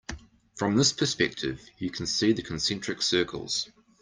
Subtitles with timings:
[0.55, 3.69] From this perspective you can see the concentric circles.